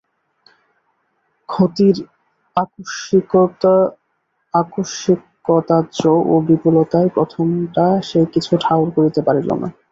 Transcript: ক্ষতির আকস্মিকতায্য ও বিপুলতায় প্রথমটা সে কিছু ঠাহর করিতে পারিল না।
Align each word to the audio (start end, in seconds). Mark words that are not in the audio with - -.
ক্ষতির 1.49 1.97
আকস্মিকতায্য 4.53 5.99
ও 6.25 6.33
বিপুলতায় 6.47 7.09
প্রথমটা 7.09 7.85
সে 8.09 8.19
কিছু 8.33 8.53
ঠাহর 8.63 8.87
করিতে 8.95 9.21
পারিল 9.27 9.49
না। 9.55 9.67